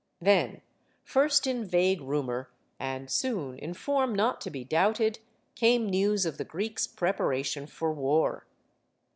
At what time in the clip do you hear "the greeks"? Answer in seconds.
6.39-6.87